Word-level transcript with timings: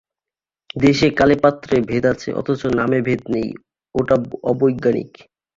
দেশে 0.75 1.07
কালে 1.19 1.35
পাত্রে 1.43 1.75
ভেদ 1.89 2.03
আছে 2.13 2.29
অথচ 2.39 2.61
নামে 2.79 2.99
ভেদ 3.07 3.21
নেই 3.33 3.47
ওটা 3.95 4.15
অবৈজ্ঞানিক। 4.51 5.11